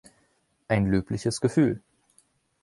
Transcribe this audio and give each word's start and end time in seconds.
Ein 0.67 0.87
löbliches 0.87 1.37
Gefühl. 1.41 1.83